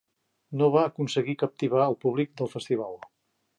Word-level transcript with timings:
No 0.61 0.69
va 0.75 0.85
aconseguir 0.91 1.35
captivar 1.43 1.85
el 1.91 1.99
públic 2.07 2.35
del 2.43 2.53
festival. 2.57 3.01